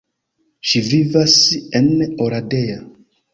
[0.69, 1.35] Ŝi vivas
[1.81, 1.85] en
[2.27, 2.81] Oradea.